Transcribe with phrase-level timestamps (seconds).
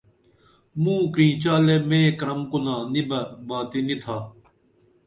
[0.81, 4.17] موں کرینچالے مے کرم کُنا نی بہ باتی نی تھا